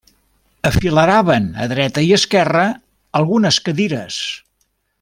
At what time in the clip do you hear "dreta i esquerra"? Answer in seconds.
1.73-2.65